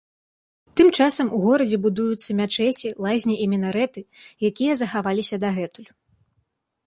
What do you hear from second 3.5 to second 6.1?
мінарэты, якія захаваліся дагэтуль.